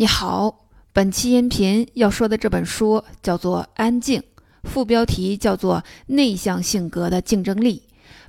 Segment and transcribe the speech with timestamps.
[0.00, 0.60] 你好，
[0.92, 4.20] 本期音频要说的这本书叫做《安静》，
[4.62, 7.82] 副标题叫做《内向性格的竞争力》。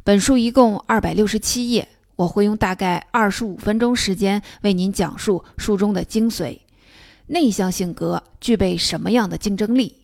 [0.04, 6.58] 本书一共二百六十七页，我会用大概二十五分钟时间为您讲述书中的精髓。
[7.28, 9.96] 内向性格具备什么样的竞争力？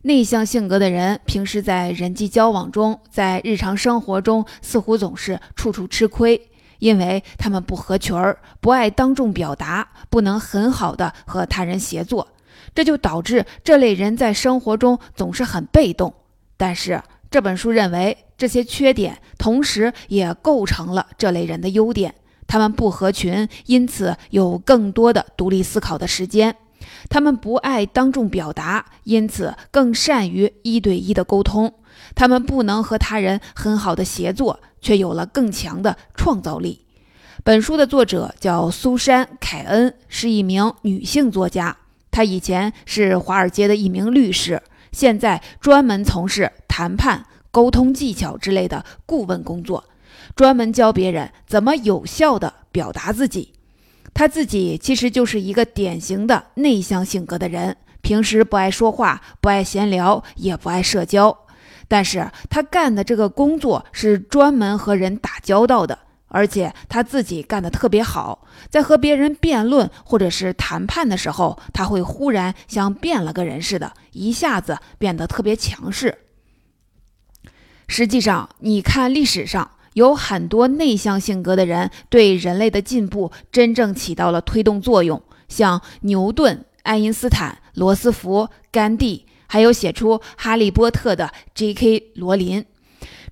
[0.00, 6.48] 内向性格的人平时在人际交往中，在日常生活中似乎总是处处吃亏。
[6.82, 12.26] 因为他们不合群儿，不爱当众表达，不能很好的和他人协作，
[12.74, 16.12] 这就导致这类人在生活中总是很被动。
[16.56, 22.16] 但是这本书认为，这些缺点同时也构成了这类人的优点。
[22.48, 26.52] 他们不合群，因此有更多的独立思考的时间；
[27.08, 31.70] 他们不爱当众表达，因此更善于一对一的沟通；
[32.14, 34.60] 他们不能和他人很好的协作。
[34.82, 36.84] 却有了更强的创造力。
[37.44, 41.76] 本书的作者叫苏珊·凯恩，是一名女性作家。
[42.10, 49.84] 她以前是华尔街的一名律师，现在专门从事谈判、沟通技巧之类的顾问工作，
[50.34, 53.52] 专门教别人怎么有效地表达自己。
[54.12, 61.38] 她自己其实就是一个典型的内向性格的人，平时不爱说话，不爱闲聊，也不爱社交。
[61.88, 65.98] 但是他干的这个工作是专门和人打交道的，
[66.28, 68.46] 而且他自己干得特别好。
[68.70, 76.18] 在和别人辩论或者是谈判的时候，他会忽然像变了个人似的，一下子变得特别强势。
[77.88, 89.26] 实际上，你看历史上有很多内向性格的人，对人类的进步真正起到了推动作用，像牛顿、爱因斯坦、罗斯福、甘地。
[89.52, 92.12] 还有写出《哈利波特》的 J.K.
[92.14, 92.64] 罗琳，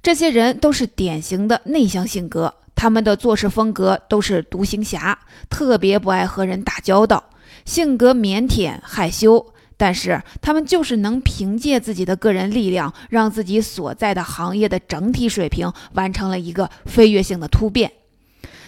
[0.02, 7.24] 这些人都是典型的内向性格，他们的做事风格都是独行侠，特别不爱和人打交道，
[7.64, 9.54] 性格腼腆害羞。
[9.78, 17.90] 但是他们就是能凭借自己的个人力量，让自己所在的行业的整体水平完成了一个飞跃性的突变。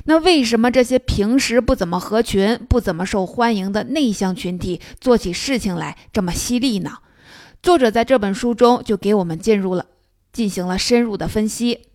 [0.04, 6.92] 那为什么这些平时不怎么合群、不怎么受欢迎的内向群体，做起事情来这么犀利呢？
[7.62, 9.86] 作者在这本书中就给我们进入了
[10.32, 11.86] 进行了深入的分析。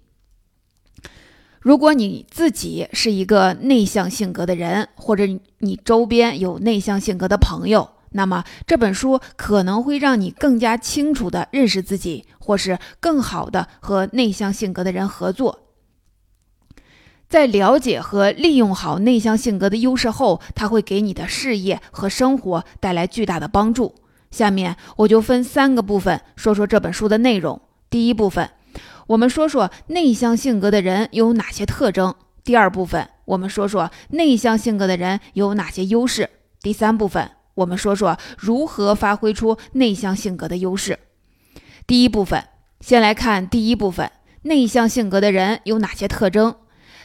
[1.59, 5.25] 如果你自己是一个内向性格的人，或者
[5.57, 15.67] 你周边有内向性格的朋友，那么这本书可能会让你更加清楚的认识自己，或是更好的和内向性格的人合作。
[17.27, 23.95] 在了解和利用好内向性格的优势后，它会给你的事业和生活带来巨大的帮助。
[24.31, 27.61] 下面我就分三个部分说说这本书的内容。
[27.89, 28.49] 第一部分，
[29.07, 32.11] 我们说说内向性格的人有哪些特征；
[32.43, 36.25] 第二部分，我们说说内向性格的人有哪些优势；
[36.61, 40.99] 第三部分，我们说说如何发挥出内向性格的优势。
[41.85, 42.44] 第一部分，
[42.81, 44.11] 先来看第一部分：
[44.44, 46.55] 内向性格的人有哪些特征？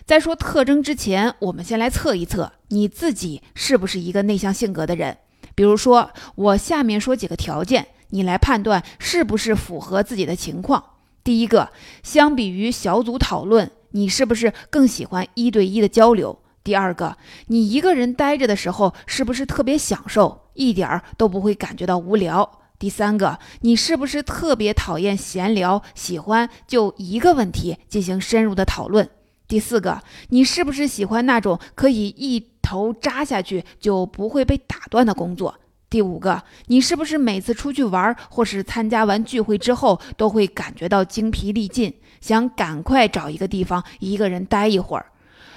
[0.05, 5.19] 在说特征之前，我们先来测一测你自己是不是一个内向性格的人。
[5.55, 10.83] 比如说，我下面说几个条件，你来判断是不是符合自己的情况。
[11.25, 11.71] 第一个，
[12.03, 16.39] 相比于小组讨论，你是不是更喜欢一对一的交流？
[16.65, 17.17] 第二个，
[17.49, 22.61] 你一个人待着的时候，是不是特别享受，一点儿都不会感觉到无聊？
[22.79, 29.09] 第三个，你是不是特别讨厌闲聊，喜欢就一个问题进行深入的讨论？
[29.53, 35.55] 第四个，你是不是喜欢那种可以一头扎下去就不会被打断的工作？
[35.91, 41.93] 第五个，你是不是每次出去玩或是参加完聚会之后都会感觉到精疲力尽，
[42.23, 45.05] 想赶快找一个地方一个人待一会儿？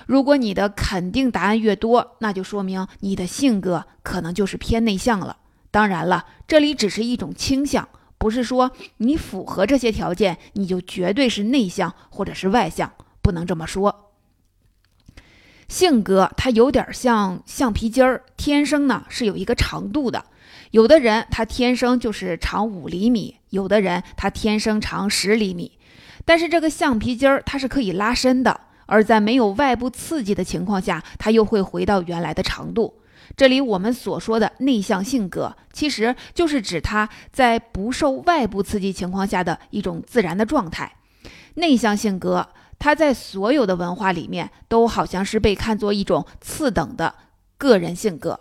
[0.05, 5.37] 如果你的肯定答案越多，那就说明你的性格可能就是偏内向了。
[5.71, 12.91] 当然了，这里只是一种倾向，不是说你符合这些条件你就绝对是内向或者是外向。
[13.25, 14.11] 不能这么说，
[15.67, 20.23] 性格它有点像橡皮筋儿，天生呢是有一个长度的。
[20.69, 25.79] 有的人他天生就是长五厘米，有的人他天生长十厘米。
[26.23, 33.01] 但是这个橡皮筋儿它是可以拉伸的，而在没有外部刺激的情况下，它又会回到原来的长度。
[33.35, 40.93] 这里我们所说的内向性格，其实就是指他在不受外部刺激情况下的一种自然的状态。
[41.55, 42.47] 内向性格。
[42.85, 47.15] 他在所有的文化里面都好像是被看作一种次等的
[47.57, 48.39] 个人性格，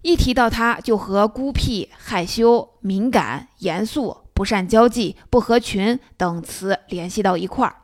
[0.00, 7.76] 一提到他就和孤僻、害羞、敏感、严肃、不善交际、不合群等词联系到一块儿。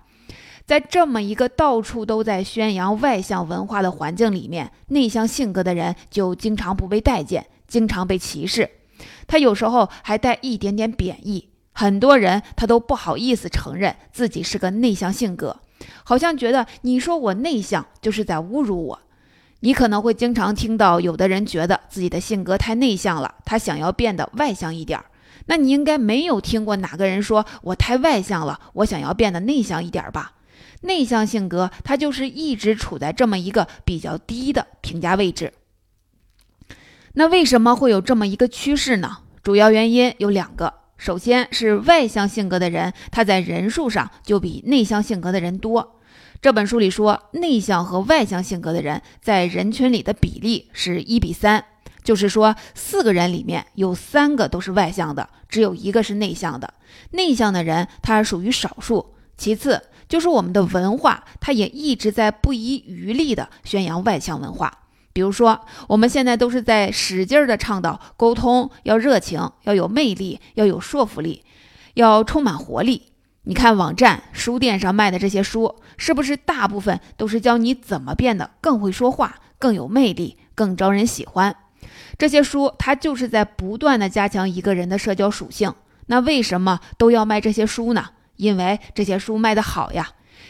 [0.64, 8.70] 在这么一个到处都在宣扬外向文化的环境里面，内向性格的人就经常不被待见，经常被歧视。
[9.26, 15.60] 他有时候还带一点点贬义，很多人他都不好意思承认自己是个内向性格，
[16.04, 19.00] 好像觉得你说我内向就是在侮辱我。
[19.60, 25.04] 你可能会经常听到有的人觉得自己的性格太内向了，他想要变得外向一点儿。
[25.46, 30.32] 那你应该没有听过哪个人说我太外向了，我想要变得内向一点吧？
[30.82, 35.52] 内向性格，它就是一直处在这么一个比较低的评价位置。
[37.12, 39.18] 那为什么会有这么一个趋势呢？
[39.42, 40.72] 主要原因有两个。
[41.00, 45.96] 首先是外向性格的人，他在人数上就比内向性格的人多。
[46.42, 51.64] 这本书里说，内向和外向性格的人在人群里的比例是一比三，
[52.04, 56.74] 就是说四个人里面有三个都是外向的，只有一个是内向的。
[57.12, 59.14] 内向的人他属于少数。
[59.38, 59.82] 其次。
[60.10, 64.88] 就是我们的文化，它也一直在不遗余力地宣扬外向文化。
[65.20, 71.44] 比如说，我们现在都是在使劲儿地倡导沟通要热情，要有魅力，要有说服力，
[71.92, 73.12] 要充满活力。
[73.42, 81.54] 你看网站、书店上卖的这些书，是不是大部分都是教你怎么变得更会说话、更有魅力、更招人喜欢？
[82.16, 85.74] 这些书它就是在不断地加强一个人的社交属性。
[86.06, 88.06] 那为什么都要卖这些书呢？
[88.36, 90.08] 因为这些书卖得好呀，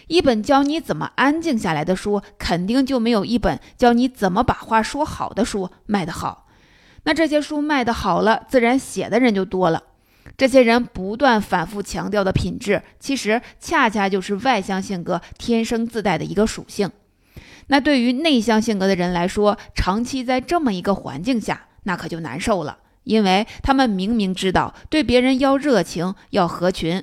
[0.08, 6.46] 一本教你怎么安静下来的书，肯定就没有一本教你怎么把话说好的书卖得好。
[7.04, 9.84] 那这些书卖得好了，自然写的人就多了。
[10.36, 16.90] 这些人不断反复强调的品质，其实恰恰就是外向性格天生自带的一个属性。
[17.68, 27.02] 那对于内向性格的人来说，长期在这么一个环境下，那可就难受了，因为他们明明知道对别人要热情，要合群。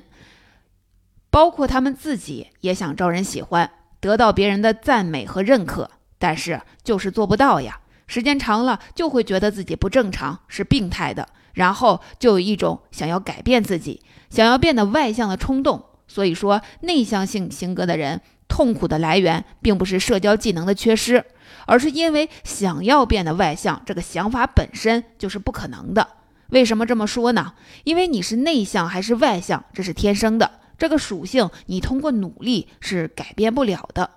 [1.30, 3.70] 包括他们自己也想招人喜欢，
[4.00, 7.80] 得到别人的赞美和认可，但是就是做不到呀。
[8.06, 15.84] 时间长了，就会觉得自己不正常，是病态的，然后就有一种想要改变自己、想要变得外向的冲动。
[16.06, 21.22] 所以说，内向性性格的人痛苦的来源，并不是社交技能的缺失，
[21.66, 26.08] 而是因为想要变得外向这个想法本身就是不可能的。
[26.48, 27.52] 为什么这么说呢？
[27.84, 30.50] 因为你是内向还是外向，这是天生的。
[30.78, 34.10] 这个属性你通过努力是改变不了的。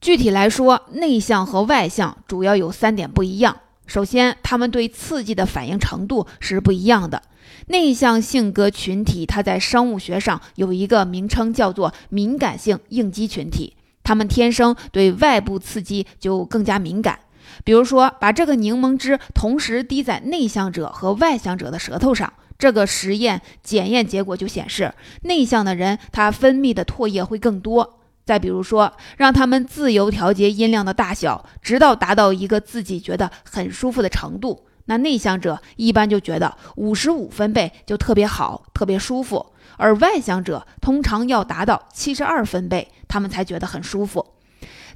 [0.00, 3.60] 具体来说，内向和外向主要有三点不一样。
[3.86, 7.22] 首先，他们对刺激的反应程度是不一样的。
[7.68, 17.18] 内向性格群体，它在生物学上有一个名称叫做敏感性应激群体，他们天生对外部刺激就更加敏感。
[17.64, 22.32] 比如说，把这个柠檬汁同时滴在内向者和外向者的舌头上。
[22.58, 28.00] 这个实验检验结果就显示，内向的人他分泌的唾液会更多。
[28.24, 44.34] 再比如说，让他们自由调节音量的大小，直到达到一个自己觉得很舒服的程度，那内向者一般就觉得五十五分贝就特别好，特别舒服，而外向者通常要达到七十二分贝，他们才觉得很舒服。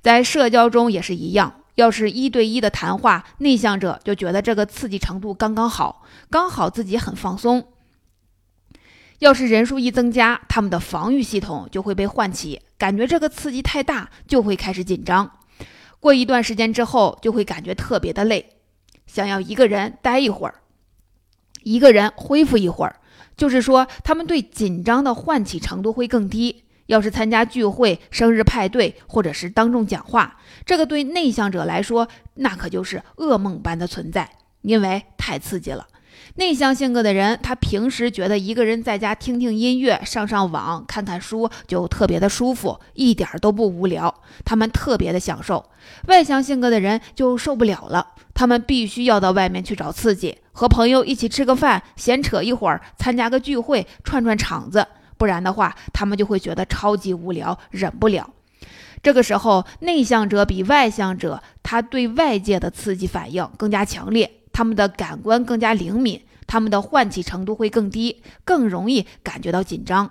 [0.03, 1.62] 在社交中也是一样。
[1.77, 7.67] 要是一对一的谈话，内向者就觉得这个刺激程度刚刚好，刚好自己很放松。
[9.21, 15.39] 要是人数一增加，他们的防御系统就会被唤起，感觉这个刺激太大，就会开始紧张。
[16.01, 18.57] 过一段时间之后，就会感觉特别的累，
[19.07, 20.56] 想要一个人待一会儿，
[21.63, 22.96] 一个人恢复一会儿。
[23.37, 26.65] 就是说，他们对紧张的唤起程度会更低。
[26.93, 34.29] 要是参加聚会、生日派对，或者是当众讲话，这个对内向者来说，那可就是噩梦般的存在，
[34.61, 35.87] 因为太刺激了。
[36.37, 45.65] 内向性格的人，他平时觉得一个人在家听听音乐、上上网、看看书就特别的舒服，一点都不无聊，他们特别的享受。
[46.08, 54.87] 外向性格的人就受不了了，他们必须要到外面去找刺激，和朋友一起吃个饭、闲扯一会儿，参加个聚会、串串场子。
[55.22, 58.29] 不然的话，他们就会觉得超级无聊，忍不了。
[59.05, 70.10] 这个时候，内向者比外向者，他对外界的刺激反应更加强烈，他们的感官更加灵敏，他们的唤起程度会更低，更容易感觉到紧张。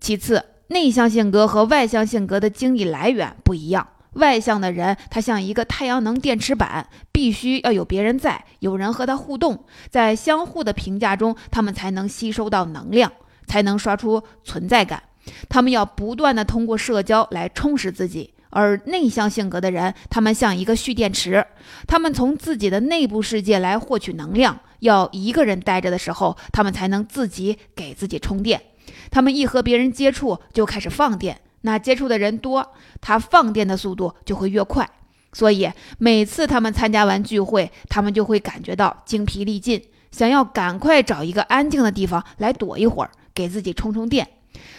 [0.00, 3.86] 其次，内向性格和外向性格的精力来源不一样。
[4.14, 13.12] 外向的人，他像一个太阳能电池板，必须要有别人在，有人和他互动，在相互的评价中，他们才能吸收到能量。
[13.46, 15.02] 才能刷出存在感，
[15.48, 18.34] 他们要不断的通过社交来充实自己。
[18.54, 21.42] 而内向性格的人，他们像一个蓄电池，
[21.86, 24.60] 他们从自己的内部世界来获取能量。
[24.80, 28.60] 要一个人待着的时候，他们才能自己给自己充电。
[29.10, 34.86] 他们一和别人接触就开始放电，那接触的人多，他放电的速度就会越快。
[35.32, 44.28] 所以每次他们参加完聚会，他们就会感觉到精疲力尽，想要赶快找一个安静的地方来躲一会儿，给自己充充电。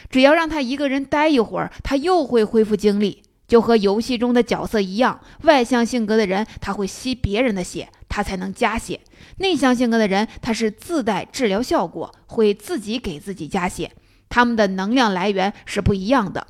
[0.10, 3.24] 只要让他一个人待一会儿，他又会恢复精力。
[3.46, 9.00] 就和游戏中的角色一样，外向性格的人他会吸别人的血，他才能加血；
[9.38, 13.92] 内向性格的人他是自带治疗效果，会自己给自己加血。
[14.30, 16.48] 他们的能量来源是不一样的。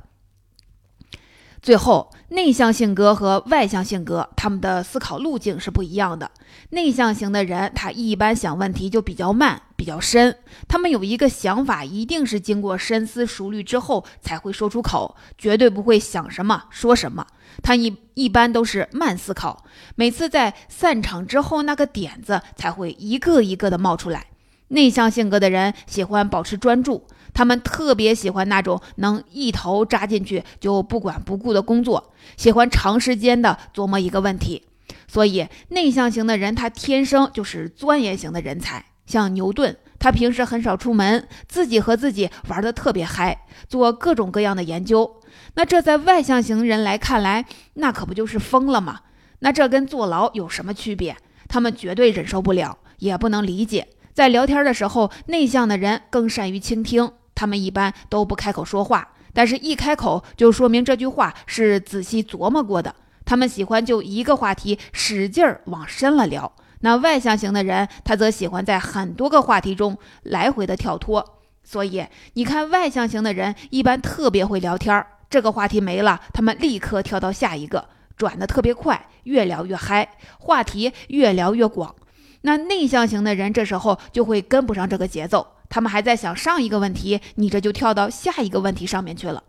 [1.64, 6.30] 最后，内向性格和外向性格，他们的思考路径是不一样的。
[6.68, 10.36] 内向型的人，他一般想问题就比较慢、比较深。
[10.68, 17.26] 他们有一个想法，一定是经过深思熟虑之后才会说出口，绝对不会想什么说什么。
[17.62, 24.26] 他一一般都是慢思考，每次在散场之后，那个点子才会一个一个的冒出来。
[24.68, 27.06] 内向性格的人喜欢保持专注。
[27.34, 34.62] 他们特别喜欢那种能一头扎进去就不管不顾的工作，喜欢长时间的琢磨一个问题。
[35.06, 38.86] 所以，内向型的人他天生就是钻研型的人才。
[39.06, 45.20] 像牛顿，他平时很少出门，自己和自己玩的特别嗨，做各种各样的研究。
[45.56, 49.00] 那这在外向型人来看来，那可不就是疯了吗？
[49.40, 51.16] 那这跟坐牢有什么区别？
[51.48, 53.88] 他们绝对忍受不了，也不能理解。
[54.14, 57.12] 在聊天的时候，内向的人更善于倾听。
[57.34, 62.94] 他们一般都不开口说话，但是一开口就说明这句话是仔细琢磨过的。
[63.24, 66.52] 他们喜欢就一个话题使劲儿往深了聊。
[66.80, 71.38] 那外向型的人，他则喜欢在很多个话题中来回的跳脱。
[71.62, 77.88] 所以你看，外向型的人一般特别会聊天儿，这个话题没了，他们立刻跳到下一个，
[78.18, 80.06] 转的特别快，越聊越嗨，
[80.38, 81.94] 话题越聊越广。
[82.42, 85.53] 那内向型的人这时候就会跟不上这个节奏。
[85.68, 89.44] 他们还在想上一个问题，你这就跳到下一个问题上面去了。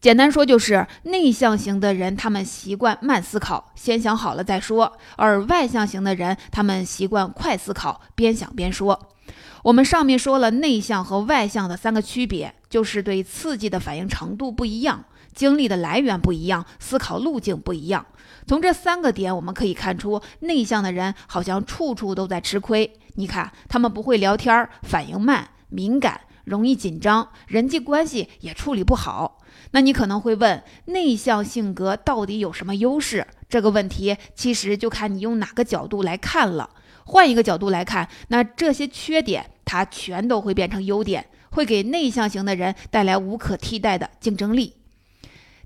[0.00, 9.08] 简单说就是内向型的人，他们习惯慢思考，先想好了再说；而外向型的人，他们习惯快思考，边想边说。
[9.64, 18.06] 我们上面说了内向和外向的三个区别，就是对刺激的反应程度不一样，精力的来源不一样，思考路径不一样。
[18.46, 22.98] 从这三个点，我们可以看出，内向的人好像处处都在吃亏。
[23.18, 29.38] 你看，他们不会聊天，反应慢、敏感，容易紧张，人际关系也处理不好。
[29.72, 33.26] 那你可能会问，内向性格到底有什么优势？
[33.48, 36.70] 这个问题其实就看你用哪个角度来看了。
[37.06, 44.76] 换一个角度来看，那这些缺点它全都会变成优点，会给内向型的人带来无可替代的竞争力。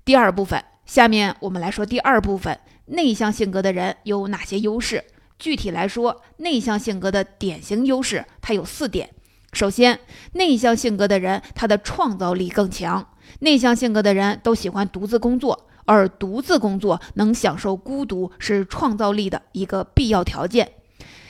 [0.03, 5.03] 第二部分，下面我们来说第二部分，内向性格的人有哪些优势？
[5.43, 9.09] 具体来说，内向性格的典型优势，它有四点。
[9.51, 9.99] 首先，
[10.35, 13.05] 内向性格的人，他的创造力更强。
[13.39, 20.71] 内向性格的人都喜欢独自工作，而独自工作能享受孤独，是创造力的一个必要条件。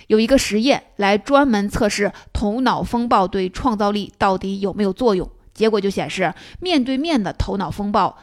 [0.05, 8.15] 有一个实验来专门测试头脑风暴对创造力到底有没有作用，结果就显示，面对面的头脑风暴。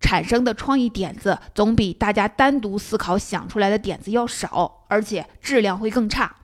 [0.00, 6.36] 产生的创意点子总比大家单独思考想出来的点子要少，而且质量会更差。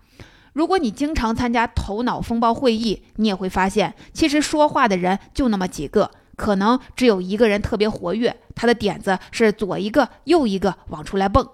[0.52, 11.48] 如果你经常参加头脑风暴会议，你也会发现，其实说话的人就那么几个，可能只有一个人特别活跃，他的点子是左一个右一个往出来蹦，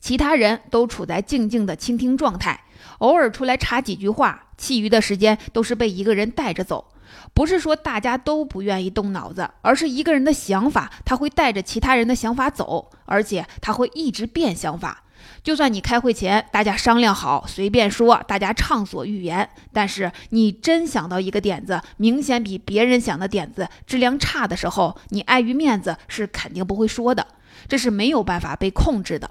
[0.00, 2.64] 其他人都处在静静的倾听状态，
[2.98, 6.92] 偶尔出来插几句话，其余的时间都是被一个人带着走。
[7.32, 15.04] 不是说大家都不愿意动脑子，而是一个人的想法，他会带着其他人的想法走，而且他会一直变想法。
[15.42, 27.26] 就算你开会前大家商量好，随便说，大家畅所欲言，但是你真想到一个点子，明显比别人想的点子质量差的时候，你碍于面子是肯定不会说的，
[27.68, 29.30] 这是没有办法被控制的。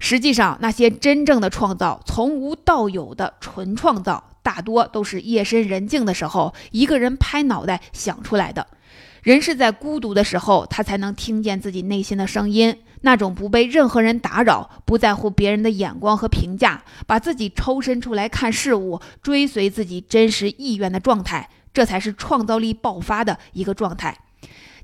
[0.00, 4.30] 实际上，那些真正的创造，从无到有的纯创造。
[4.44, 8.66] 大多都是夜深人静的时候，一个人拍脑袋想出来的。
[9.22, 24.14] 人是在孤独的时候，他才能听见自己内心的声音，那种不被任何人打扰，不在乎别人的眼光和评价，把自己抽身出来看事物，追随自己真实意愿的状态，这才是创造力爆发的一个状态。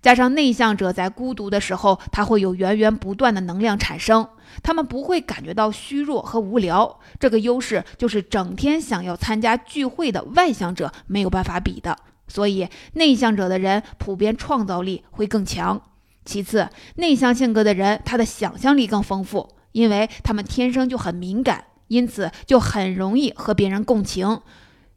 [0.02, 4.26] 加上内向者在孤独的时候，他会有源源不断的能量产生。
[4.62, 11.96] 他们不会感觉到虚弱和无聊，这个优势就是整天想要参加聚会的外向者没有办法比的。
[12.26, 15.80] 所以，内向者的人普遍创造力会更强。
[16.24, 24.40] 其次，内向性格的人他的想象力更丰富，因为他们天生就很敏感，因此就很容易和别人共情，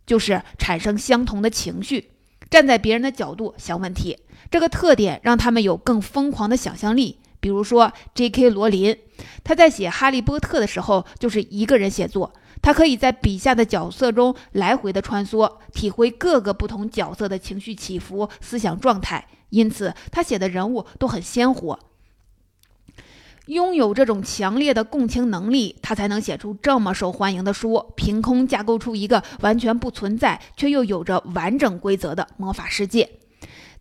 [0.06, 2.12] 就是产生相同的情绪，
[2.54, 4.16] 站在别人的角度想问题。
[4.52, 7.18] 这个特点让他们有更疯狂的想象力。
[7.40, 8.52] 比如说，J.K.
[8.52, 8.96] 罗琳，
[9.44, 12.32] 他在写《哈利波特》的时候就是一个人写作，
[12.62, 21.80] 他可以在笔下的角色中来回的穿梭，体会各个不同角色的情绪起伏、思想状态，因此他写的人物都很鲜活。
[23.48, 33.10] 拥有这种强烈的共情能力，他才能写出这么受欢迎的书，凭空架构出一个完全不存在却又有着完整规则的魔法世界。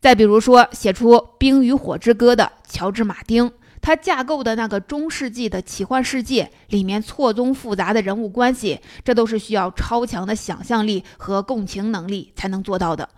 [0.00, 13.09] 再比如说，写出《冰与火之歌》的乔治·马丁，他架构的那个中世纪的奇幻世界里面错综复杂的人物关系，这都是需要超强的想象力和共情能力才能做到的。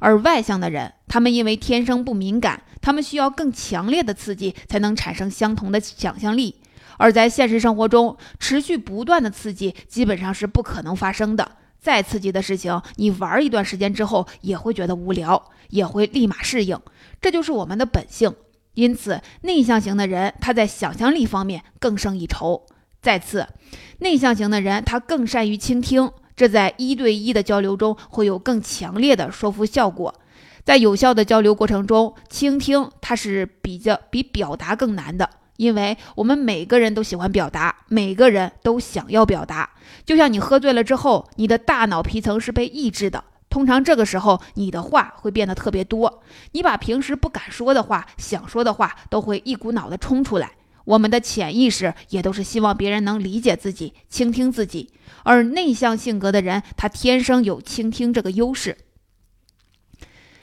[0.00, 6.56] 而外向的人，他们因为天生不敏感，他们需要更强烈的刺激才能产生相同的想象力。
[6.98, 11.52] 而在现实生活中，持续不断的刺激基本上是不可能发生的。
[11.78, 16.78] 再刺激的事情，你玩一段时间之后也会觉得无聊，也会立马适应，
[17.22, 18.34] 这就是我们的本性。
[18.74, 22.66] 因此，内向型的人他在想象力方面更胜一筹。
[23.00, 23.48] 再次，
[24.00, 30.14] 内向型的人他更善于倾听，这在一对一的交流中会有更强烈的说服效果。
[30.64, 35.28] 在有效的交流过程中，倾听它是比较比表达更难的。
[35.58, 39.68] 因为我们每个人都喜欢表达，每个人都想要表达。
[40.06, 50.52] 就像你喝醉了之后，你的大脑皮层是被抑制的，通常这个时候你的话会变得特别多，你把平时不敢说的话、想说的话都会一股脑的冲出来。
[50.84, 54.92] 我们的潜意识也都是希望别人能理解自己、倾听自己，
[55.24, 58.76] 而内向性格的人，他天生有倾听这个优势。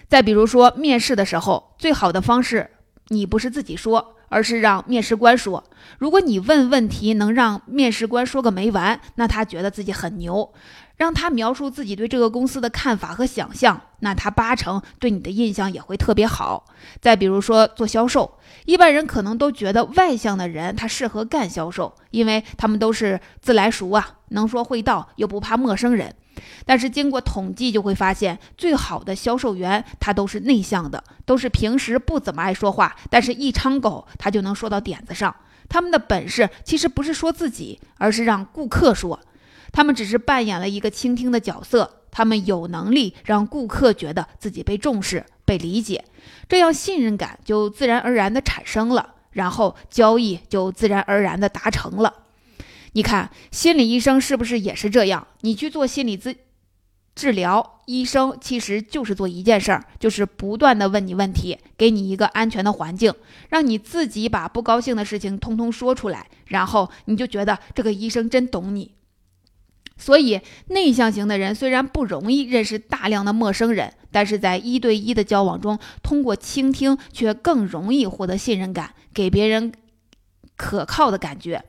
[0.08, 2.70] 再比如说面试的时候，最好的方式，
[3.10, 4.14] 你不是自己说。
[4.30, 5.64] 而是让面试官说，
[6.00, 10.54] 如果你问问题能让面试官说个没完，那他觉得自己很牛。
[10.98, 16.66] 让他描述自己对这个公司的看法和想象，那他八成对你的印象也会特别好。
[17.00, 26.14] 再比如说做销售，一般人可能都觉得外向的人他适合干销售，因为他们都是自来熟啊，能说会道，又不怕陌生人。
[26.66, 35.36] 但是经过统计就会发现，最好的销售员他都是内向的，都是平时不怎么爱说话，但是一张口他就能说到点子上。
[35.70, 39.20] 他们的本事其实不是说自己，而是让顾客说。
[39.72, 46.04] 他们只是扮演了一个倾听的角色，他们有能力让顾客觉得自己被重视、被理解，
[46.48, 52.14] 这样信任感就自然而然的产生了，然后交易就自然而然的达成了。
[52.94, 55.28] 你看，心理医生是不是也是这样？
[55.42, 56.36] 你去做心理咨
[57.14, 63.14] 治疗，医生其实就是做一件事儿，就是不断的问你问题，给你一个安全的环境，
[63.50, 68.97] 让你自己把不高兴的事情通通说出来，然后你就觉得这个医生真懂你。
[69.98, 79.74] 所以，内向型的人虽然不容易认识大量的陌生人，但是在一对一的交往中，通过倾听却更容易获得信任感，给别人
[80.56, 81.64] 可靠的感觉。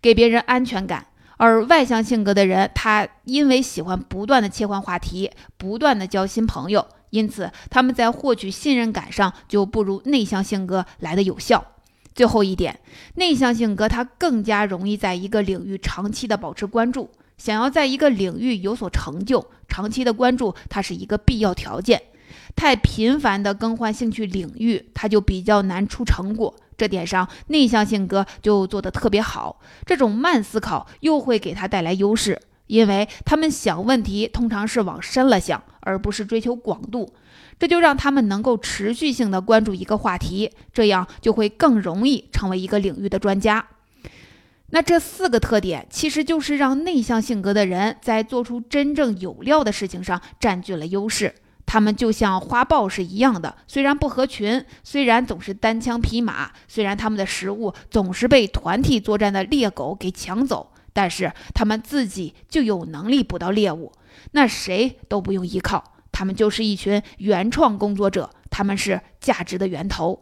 [0.00, 11.72] 给别人安全感，而外向性格的人，他因为喜欢不断的切换话题，不断的交新朋友，因此他们在获取信任感上就不如内向性格来的有效。
[12.14, 12.78] 最后一点，
[13.16, 22.02] 内向性格他更加容易在一个领域长期的保持关注，想要在一个领域有所成就，长期的关注它是一个必要条件。
[22.54, 26.54] 太频繁的更换兴趣领域，它就比较难出成果。
[26.76, 29.60] 这点上，内向性格就做得特别好。
[29.86, 37.12] 这种慢思考又会给他带来优势，因为他们想问题通常是往深了想，而不是追求广度。
[37.58, 43.66] 这就让他们能够持续性的关注一个话题，这样就会更容易成为一个领域的专家。
[44.70, 51.34] 那这四个特点，其实就是让内向性格的人在做出真正有料的事情上占据了优势。
[51.64, 63.92] 他们就像花豹是一样的，虽然不合群，虽然总是单枪匹马，虽然他们的食物总是被团体作战的猎狗给抢走，但是他们自己就有能力捕到猎物，
[64.32, 70.20] 那谁都不用依靠，他们就是一群原创工作者，他们是价值的源头。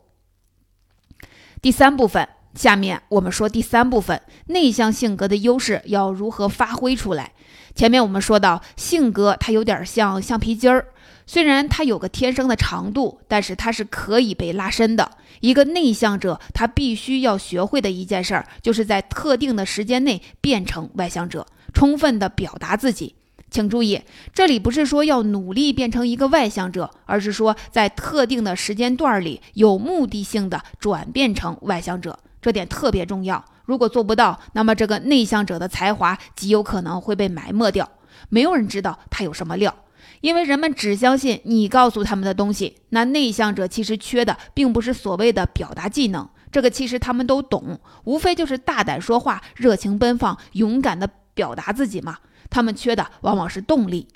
[1.63, 7.33] 第三部分，下面我们说第三部分，内向性格的优势要如何发挥出来。
[7.75, 10.87] 前面我们说到，性格它有点像橡皮筋儿。
[11.27, 15.11] 虽然它有个天生的长度，但是它是可以被拉伸的。
[15.41, 23.17] 一个内向者，他必须要学会的一件事儿，就是在特定的时间内变成外向者，充分的表达自己。
[23.51, 24.01] 请注意，
[24.33, 33.45] 这里不是说要努力变成一个外向者，而是说在特定的时间段里有目的性的转变成外向者，这点特别重要。
[33.65, 37.91] 如果做不到，那么这个内向者的才华极有可能会被埋没掉。
[38.29, 39.75] 没有人知道他有什么料，
[40.21, 42.77] 因为人们只相信你告诉他们的东西。
[42.91, 52.19] 那内向者其实缺的并不是所谓的表达技能，这个其实他们都懂，无非就是大胆说话、热情奔放、勇敢的表达自己嘛。
[52.49, 54.07] 他们缺的往往是动力。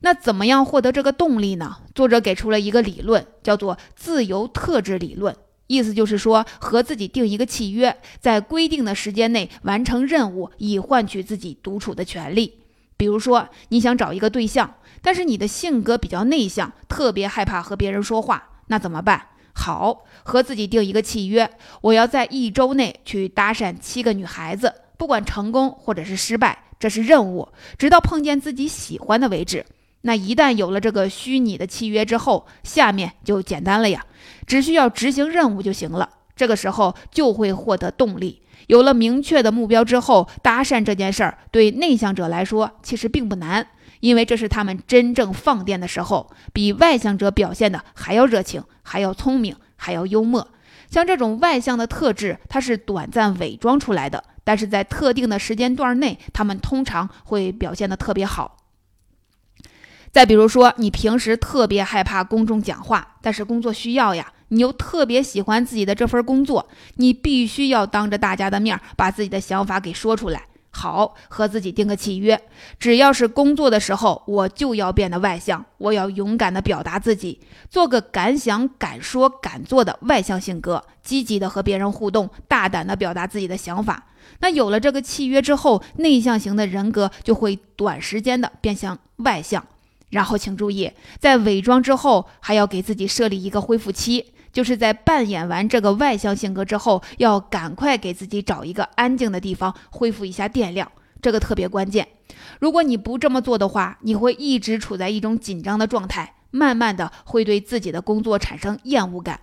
[0.00, 1.76] 那怎么样获得这个动力呢？
[1.94, 5.36] 作者给出了一个理论，叫做自由特质理论。
[5.68, 12.54] 意思就是说，和自己定一个契约，在规定的时间内完成任务，以换取自己独处的权利。
[12.96, 19.26] 比如说，你想找一个对象，但是你的性格比较内向，特别害怕和别人说话，那怎么办？
[19.52, 21.48] 好，和自己定一个契约，
[21.80, 29.64] 我要在一周内去搭讪七个女孩子，不管成功或者是失败，这是任务，直到碰见自己喜欢的为止。
[30.08, 34.06] 那一旦有了这个虚拟的契约之后，下面就简单了呀，
[34.46, 36.08] 只需要执行任务就行了。
[36.34, 38.40] 这个时候就会获得动力。
[38.68, 43.66] 有了明确的目标之后，搭讪这件事儿对内向者来说其实并不难，
[44.00, 50.48] 因为这是他们真正放电的时候，比外向者表现的还要热情，还要聪明，还要幽默。
[50.88, 58.56] 像这种外向的特质，它是短暂伪装出来的，但是在特定的时间段内，他们通常会表现的特别好。
[60.10, 70.42] 再比如说，你平时特别害怕公众讲话，但是工作需要呀，你又特别喜欢自己的这份工作，你必须要当着大家的面把自己的想法给说出来。
[70.70, 72.40] 好，和自己定个契约，
[72.78, 84.04] 只要是工作的时候，我就要变得外向，我要勇敢地表达自己，做个敢想敢说敢做的外向性格，积极地和别人互动，大胆地表达自己的想法。
[84.40, 89.66] 那有了这个契约之后，内向型的人格就会短时间的变向外向。
[90.10, 100.90] 然后请注意，在伪装之后，还要给自己设立一个恢复期，就是在扮演完这个外向性格之后，要赶快给自己找一个安静的地方恢复一下电量，
[101.20, 102.08] 这个特别关键。
[102.60, 109.40] 如果你不这么做的话，你会一直处在一种紧张的状态，慢慢的会对自己的工作产生厌恶感。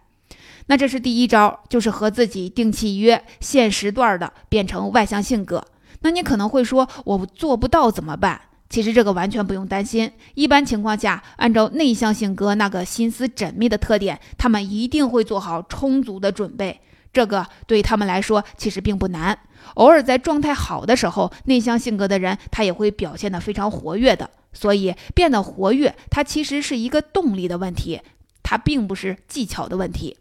[0.68, 5.64] 那这是第一招，就是和自己定契约，限时段的变成外向性格。
[6.02, 8.42] 那你可能会说，我做不到怎么办？
[8.70, 10.12] 其实这个完全不用担心。
[10.34, 16.82] 一般情况下，按照内向性格那个心思缜密的特点，他们一定会做好充足的准备。
[17.14, 19.38] 这个对他们来说其实并不难。
[19.76, 24.30] 偶尔在状态好的时候，内向性格的人他也会表现得非常活跃的。
[24.52, 28.00] 所以变得活跃，它其实是一个动力的问题，
[28.42, 30.18] 它并不是技巧的问题。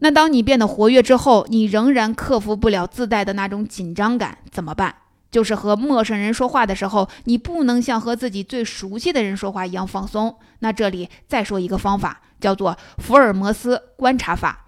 [0.00, 4.94] 那当你变得活跃之后，你仍然克服不了自带的那种紧张感，怎么办？
[5.36, 10.34] 就是和陌生人说话的时候，你不能像和自己最熟悉的人说话一样放松。
[10.60, 14.64] 那这里再说一个方法，叫做福尔摩斯观察法。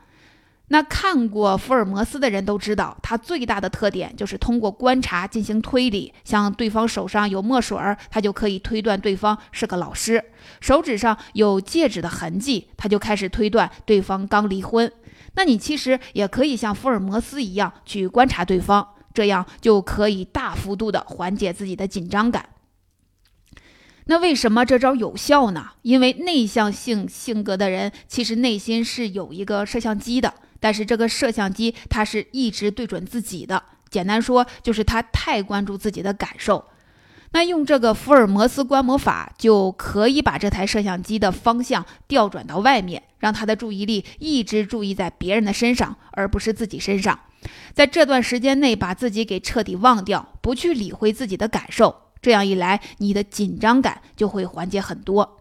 [0.66, 6.12] 那看过福尔摩斯的人都知道，他最大的特点就是通过观察进行推理。
[6.22, 10.20] 像对方手上有墨水儿，他就可以推断对方是个老师；
[10.60, 14.92] 手指上有戒指的痕迹，他就开始推断对方刚离婚。
[15.32, 18.86] 那你其实也可以像福尔摩斯一样去观察对方。
[19.18, 22.50] 这样就可以大幅度的缓解自己的紧张感。
[24.04, 25.70] 那为什么这招有效呢？
[25.82, 33.60] 因为内向性性格的人其实内心是有一个摄像机的，但是这个摄像机它是一直对准自己的。
[33.90, 36.66] 简单说就是他太关注自己的感受。
[37.32, 47.18] 那用这个福尔摩斯观摩法就可以把这台摄像机的方向调转到外面，让他的注意力一直注意在别人的身上，而不是自己身上。
[47.74, 55.36] 在这段时间内，把自己给彻底忘掉，不去理会自己的感受，这样一来，你的紧张感就会缓解很多。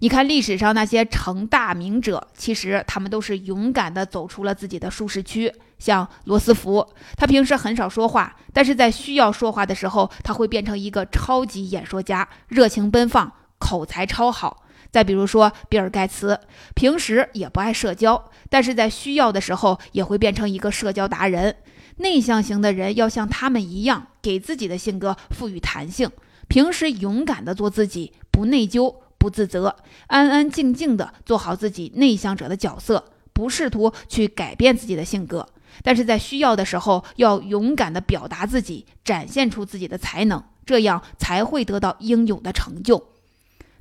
[0.00, 5.52] 你看历史上那些成大名者，其实他们都是勇敢地走出了自己的舒适区。
[5.78, 14.64] 像罗斯福，他平时很少说话，但是在需要说话的时候，他会变成一个超级演说家，热情奔放，口才超好。
[14.92, 16.38] 再比如说比尔盖茨，
[16.74, 21.56] 平时也不爱社交，但是在需要的时候也会变成一个社交达人。
[21.96, 26.10] 内向型的人要像他们一样，给自己的性格赋予弹性，
[26.46, 29.76] 平时勇敢的做自己，不内疚，不自责，
[30.08, 35.48] 安安静静的做好自己内向者的角色，不试图去改变自己的性格。
[35.82, 43.08] 但是在需要的时候，要勇敢的表达自己，展现出自己的才能，这样才会得到应有的成就。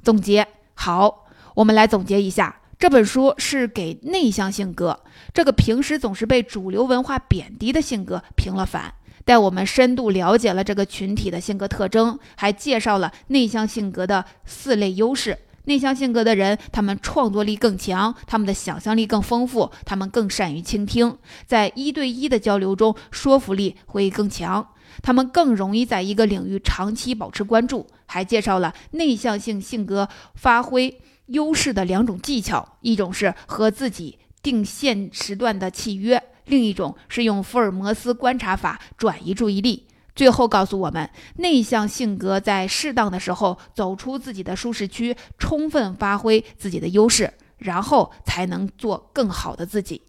[0.02, 0.47] 总结。
[0.73, 4.99] 好，我们来总结一下，这本书是给内向性格
[5.34, 15.38] 这个平时总是被主流文化贬低的性格平了反，带我们深度了解了这个群体的性格特征，还介绍了内向性格的四类优势。
[15.65, 24.67] 内向性格的人，他们创作力更强，他们的想象力更丰富，他们更善于倾听，在一对一的交流中说服力会更强，
[25.03, 27.86] 他们更容易在一个领域长期保持关注。
[28.12, 39.88] 还介绍了内向性性格发挥优势的两种技巧，一种是和自己定限时段的契约，另一种是用福尔摩斯观察法转移注意力。
[40.13, 50.02] 最后告诉我们，内向性格在适当的时候走出自己的舒适区，充分发挥自己的优势，然后才能做更好的自己。